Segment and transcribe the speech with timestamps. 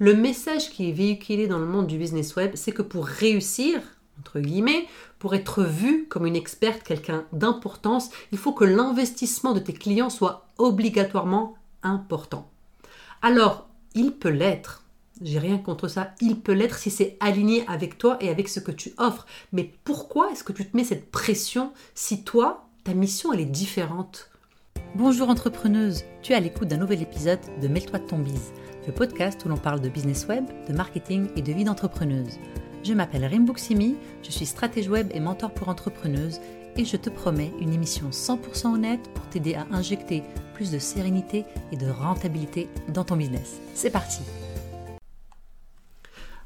[0.00, 3.80] Le message qui est véhiculé dans le monde du business web, c'est que pour réussir,
[4.20, 4.86] entre guillemets,
[5.18, 10.10] pour être vu comme une experte, quelqu'un d'importance, il faut que l'investissement de tes clients
[10.10, 12.48] soit obligatoirement important.
[13.22, 14.84] Alors, il peut l'être.
[15.20, 16.14] J'ai rien contre ça.
[16.20, 19.26] Il peut l'être si c'est aligné avec toi et avec ce que tu offres.
[19.52, 23.46] Mais pourquoi est-ce que tu te mets cette pression si toi, ta mission, elle est
[23.46, 24.30] différente?
[24.94, 28.52] Bonjour entrepreneuse, tu es à l'écoute d'un nouvel épisode de Mêle-toi de ton bise,
[28.86, 32.38] le podcast où l'on parle de business web, de marketing et de vie d'entrepreneuse.
[32.82, 36.40] Je m'appelle Rimbuksimi, je suis stratège web et mentor pour entrepreneuses
[36.76, 40.22] et je te promets une émission 100% honnête pour t'aider à injecter
[40.54, 43.60] plus de sérénité et de rentabilité dans ton business.
[43.74, 44.22] C'est parti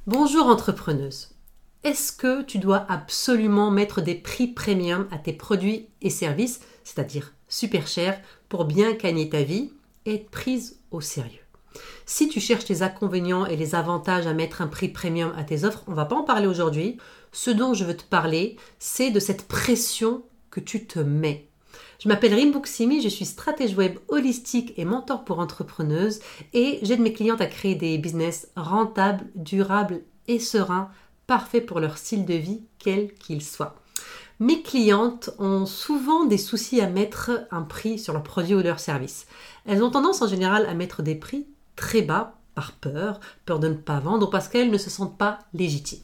[0.09, 1.31] Bonjour entrepreneuse.
[1.85, 7.35] Est-ce que tu dois absolument mettre des prix premium à tes produits et services, c'est-à-dire
[7.53, 9.73] super chers, pour bien gagner ta vie
[10.07, 11.43] et être prise au sérieux
[12.07, 15.65] si tu cherches les inconvénients et les avantages à mettre un prix premium à tes
[15.65, 16.99] offres, on va pas en parler aujourd'hui.
[17.33, 21.49] Ce dont je veux te parler, c'est de cette pression que tu te mets.
[21.99, 26.21] Je m'appelle Rimbuksimi, je suis stratège web holistique et mentor pour entrepreneuses
[26.53, 30.91] et j'aide mes clientes à créer des business rentables, durables et sereins,
[31.27, 33.77] parfaits pour leur style de vie, quel qu'il soit.
[34.43, 38.81] Mes clientes ont souvent des soucis à mettre un prix sur leurs produits ou leurs
[38.81, 39.29] services.
[39.67, 43.69] Elles ont tendance en général à mettre des prix très bas par peur, peur de
[43.69, 46.03] ne pas vendre, parce qu'elles ne se sentent pas légitimes.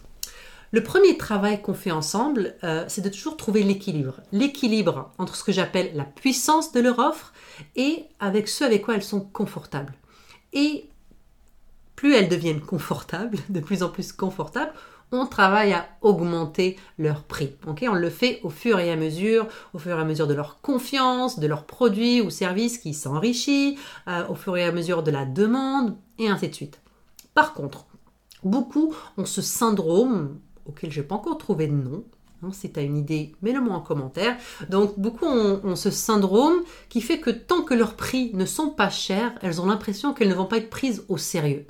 [0.70, 4.20] Le premier travail qu'on fait ensemble, euh, c'est de toujours trouver l'équilibre.
[4.30, 7.33] L'équilibre entre ce que j'appelle la puissance de leur offre
[7.75, 9.95] et avec ce avec quoi elles sont confortables.
[10.52, 10.89] Et
[11.98, 14.72] plus elles deviennent confortables, de plus en plus confortables,
[15.10, 17.56] on travaille à augmenter leur prix.
[17.66, 20.60] on le fait au fur et à mesure, au fur et à mesure de leur
[20.60, 25.10] confiance, de leurs produits ou services qui s'enrichit, euh, au fur et à mesure de
[25.10, 26.80] la demande, et ainsi de suite.
[27.34, 27.86] Par contre,
[28.44, 32.05] beaucoup ont ce syndrome, auquel je n'ai pas encore trouvé de nom,
[32.44, 34.36] hein, si tu as une idée, mets-le-moi en commentaire.
[34.68, 38.89] Donc, beaucoup ont, ce syndrome qui fait que tant que leurs prix ne sont pas
[38.89, 41.67] chers, elles ont l'impression qu'elles ne vont pas être prises au sérieux.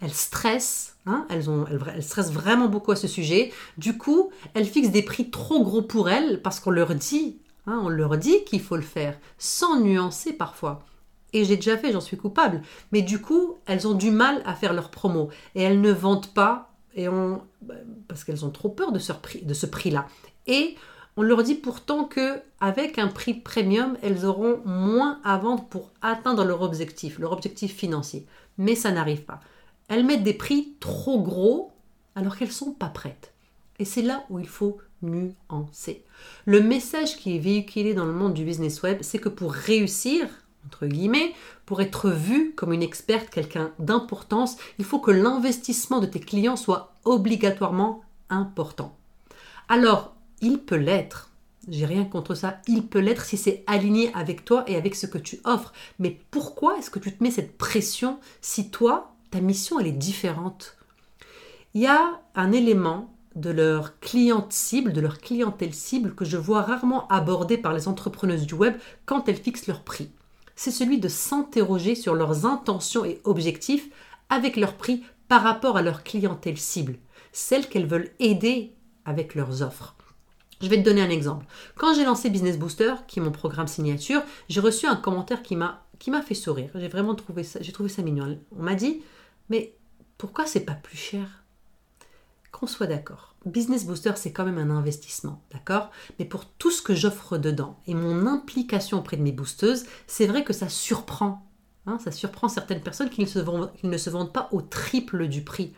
[0.00, 3.52] Elles stressent, hein, elles, stressent vraiment beaucoup à ce sujet.
[3.76, 7.80] Du coup, elles fixent des prix trop gros pour elles parce qu'on leur dit, hein,
[7.82, 10.84] on leur dit qu'il faut le faire, sans nuancer parfois.
[11.32, 12.62] Et j'ai déjà fait, j'en suis coupable.
[12.92, 16.32] Mais du coup, elles ont du mal à faire leur promo et elles ne vendent
[16.32, 17.74] pas et on, bah,
[18.08, 19.12] parce qu'elles ont trop peur de ce
[19.42, 20.06] de ce prix-là.
[20.46, 20.76] Et
[21.16, 25.90] on leur dit pourtant que avec un prix premium, elles auront moins à vendre pour
[26.00, 28.26] atteindre leur objectif, leur objectif financier.
[28.56, 29.40] Mais ça n'arrive pas.
[29.88, 31.72] Elles mettent des prix trop gros
[32.14, 33.32] alors qu'elles ne sont pas prêtes.
[33.78, 36.04] Et c'est là où il faut nuancer.
[36.44, 40.26] Le message qui est véhiculé dans le monde du business web, c'est que pour réussir,
[40.66, 41.32] entre guillemets,
[41.64, 46.56] pour être vu comme une experte, quelqu'un d'importance, il faut que l'investissement de tes clients
[46.56, 48.96] soit obligatoirement important.
[49.68, 51.30] Alors, il peut l'être.
[51.68, 52.60] J'ai rien contre ça.
[52.66, 55.72] Il peut l'être si c'est aligné avec toi et avec ce que tu offres.
[55.98, 59.92] Mais pourquoi est-ce que tu te mets cette pression si toi, ta mission, elle est
[59.92, 60.76] différente.
[61.74, 66.36] Il y a un élément de leur cliente cible, de leur clientèle cible que je
[66.36, 68.74] vois rarement abordé par les entrepreneuses du web
[69.06, 70.10] quand elles fixent leur prix.
[70.56, 73.88] C'est celui de s'interroger sur leurs intentions et objectifs
[74.28, 76.96] avec leur prix par rapport à leur clientèle cible,
[77.32, 78.74] celle qu'elles veulent aider
[79.04, 79.94] avec leurs offres.
[80.60, 81.46] Je vais te donner un exemple.
[81.76, 85.54] Quand j'ai lancé Business Booster, qui est mon programme signature, j'ai reçu un commentaire qui
[85.54, 85.84] m'a
[86.26, 86.70] fait sourire.
[86.74, 88.40] J'ai vraiment trouvé ça, j'ai trouvé ça mignon.
[88.58, 89.02] On m'a dit
[89.48, 89.74] mais
[90.16, 91.44] pourquoi c'est pas plus cher?
[92.50, 93.36] Qu'on soit d'accord.
[93.46, 95.90] Business Booster, c'est quand même un investissement, d'accord?
[96.18, 100.26] Mais pour tout ce que j'offre dedans et mon implication auprès de mes boosteuses, c'est
[100.26, 101.46] vrai que ça surprend.
[101.86, 104.60] Hein, ça surprend certaines personnes qui ne, se vendent, qui ne se vendent pas au
[104.60, 105.72] triple du prix.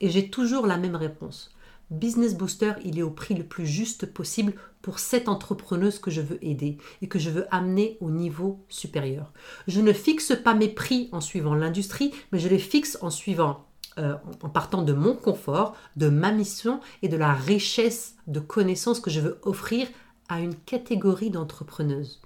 [0.00, 1.53] Et j'ai toujours la même réponse.
[1.90, 6.20] Business Booster, il est au prix le plus juste possible pour cette entrepreneuse que je
[6.20, 9.32] veux aider et que je veux amener au niveau supérieur.
[9.66, 13.66] Je ne fixe pas mes prix en suivant l'industrie, mais je les fixe en suivant,
[13.98, 19.00] euh, en partant de mon confort, de ma mission et de la richesse de connaissances
[19.00, 19.86] que je veux offrir
[20.28, 22.20] à une catégorie d'entrepreneuses.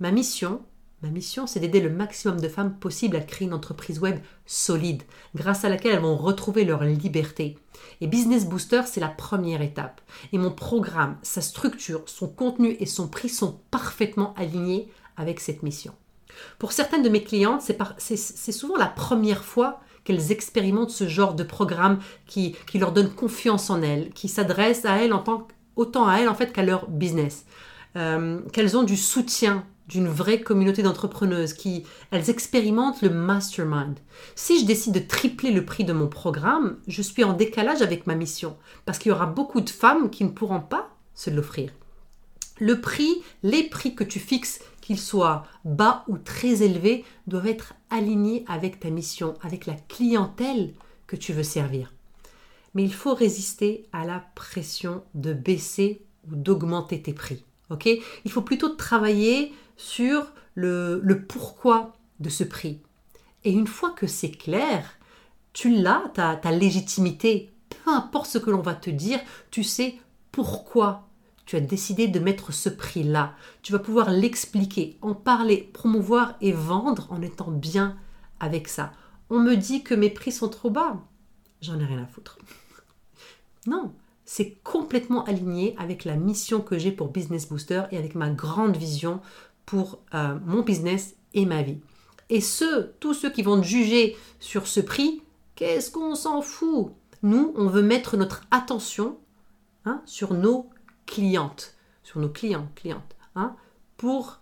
[0.00, 0.62] Ma mission,
[1.02, 5.04] Ma mission, c'est d'aider le maximum de femmes possible à créer une entreprise web solide,
[5.36, 7.56] grâce à laquelle elles vont retrouver leur liberté.
[8.00, 10.00] Et Business Booster, c'est la première étape.
[10.32, 15.62] Et mon programme, sa structure, son contenu et son prix sont parfaitement alignés avec cette
[15.62, 15.94] mission.
[16.58, 17.62] Pour certaines de mes clientes,
[17.98, 23.70] c'est souvent la première fois qu'elles expérimentent ce genre de programme qui, leur donne confiance
[23.70, 25.46] en elles, qui s'adresse à elles en tant,
[25.76, 27.44] autant à elles en fait qu'à leur business.
[27.96, 33.98] Euh, qu'elles ont du soutien d'une vraie communauté d'entrepreneuses qui, elles expérimentent le mastermind.
[34.34, 38.06] Si je décide de tripler le prix de mon programme, je suis en décalage avec
[38.06, 41.72] ma mission parce qu'il y aura beaucoup de femmes qui ne pourront pas se l'offrir.
[42.60, 47.74] Le prix, les prix que tu fixes, qu'ils soient bas ou très élevés, doivent être
[47.90, 50.74] alignés avec ta mission, avec la clientèle
[51.06, 51.92] que tu veux servir.
[52.74, 57.44] Mais il faut résister à la pression de baisser ou d'augmenter tes prix.
[57.70, 57.88] Ok?
[58.24, 62.80] Il faut plutôt travailler sur le, pourquoi de ce prix.
[63.44, 64.98] Et une fois que c'est clair,
[65.52, 69.20] tu l'as, ta légitimité, peu importe ce que l'on va te dire,
[69.50, 69.96] tu sais
[70.32, 71.08] pourquoi
[71.48, 73.34] tu as décidé de mettre ce prix-là.
[73.62, 77.96] Tu vas pouvoir l'expliquer, en parler, promouvoir et vendre en étant bien
[78.38, 78.92] avec ça.
[79.30, 81.00] On me dit que mes prix sont trop bas.
[81.62, 82.38] J'en ai rien à foutre.
[83.66, 83.92] Non,
[84.30, 88.76] c'est complètement aligné avec la mission que j'ai pour Business Booster et avec ma grande
[88.76, 89.22] vision
[89.64, 91.78] pour euh, mon business et ma vie.
[92.28, 95.22] Et ceux, tous ceux qui vont juger sur ce prix,
[95.54, 96.92] qu'est-ce qu'on s'en fout?
[97.22, 99.16] Nous, on veut mettre notre attention
[99.86, 100.68] hein, sur nos
[101.06, 103.56] clientes, sur nos clients, clientes, hein,
[103.96, 104.40] pour,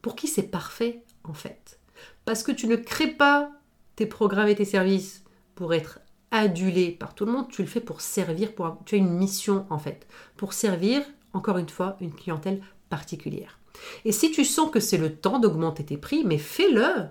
[0.00, 1.80] pour qui c'est parfait en fait.
[2.24, 3.50] Parce que tu ne crées pas
[3.94, 5.22] tes programmes et tes services
[5.54, 6.00] pour être
[6.30, 9.66] adulé par tout le monde, tu le fais pour servir, pour, tu as une mission
[9.70, 10.06] en fait,
[10.36, 11.02] pour servir,
[11.32, 13.58] encore une fois, une clientèle particulière.
[14.04, 17.06] Et si tu sens que c'est le temps d'augmenter tes prix, mais fais-le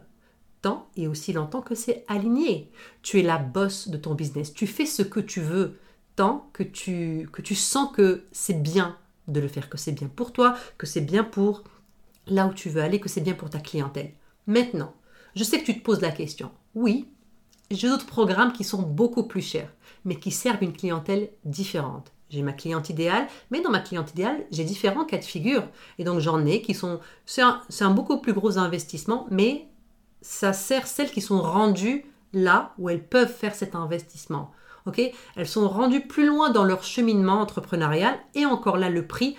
[0.62, 2.72] tant et aussi longtemps que c'est aligné.
[3.04, 4.54] Tu es la boss de ton business.
[4.54, 5.78] Tu fais ce que tu veux
[6.16, 8.98] tant que tu, que tu sens que c'est bien
[9.28, 11.64] de le faire, que c'est bien pour toi, que c'est bien pour
[12.28, 14.14] là où tu veux aller, que c'est bien pour ta clientèle.
[14.48, 14.96] Maintenant,
[15.36, 16.52] je sais que tu te poses la question.
[16.74, 17.10] Oui,
[17.72, 19.72] j'ai d'autres programmes qui sont beaucoup plus chers,
[20.04, 22.12] mais qui servent une clientèle différente.
[22.30, 25.64] J'ai ma cliente idéale, mais dans ma cliente idéale, j'ai différents cas de figure.
[26.00, 27.00] Et donc j'en ai qui sont...
[27.26, 29.68] C'est un, beaucoup plus gros investissement, mais
[30.22, 34.52] ça sert celles qui sont rendues là où elles peuvent faire cet investissement.
[34.86, 35.02] ok?
[35.36, 39.38] Elles sont rendues plus loin dans leur cheminement entrepreneurial et encore là, le prix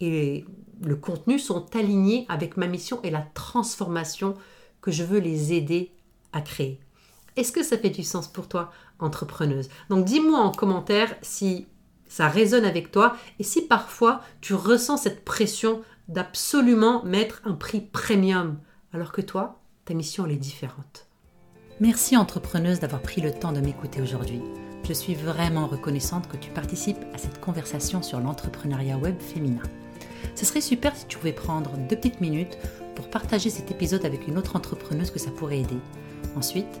[0.00, 0.44] et
[0.82, 4.34] le contenu sont alignés avec ma mission et la transformation
[4.80, 5.90] que je veux les aider
[6.32, 6.80] à créer.
[7.36, 9.68] Est-ce que ça fait du sens pour toi, entrepreneuse?
[9.90, 11.66] Donc dis-moi en commentaire si
[12.08, 17.80] ça résonne avec toi et si parfois tu ressens cette pression d'absolument mettre un prix
[17.80, 18.58] premium
[18.94, 21.08] alors que toi, ta mission elle est différente.
[21.78, 24.40] Merci entrepreneuse d'avoir pris le temps de m'écouter aujourd'hui.
[24.88, 29.62] Je suis vraiment reconnaissante que tu participes à cette conversation sur l'entrepreneuriat web féminin.
[30.34, 32.56] Ce serait super si tu pouvais prendre deux petites minutes
[32.94, 35.78] pour partager cet épisode avec une autre entrepreneuse que ça pourrait aider.
[36.34, 36.80] Ensuite,